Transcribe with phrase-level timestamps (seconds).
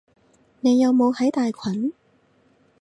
[0.61, 1.93] 你有冇喺大群？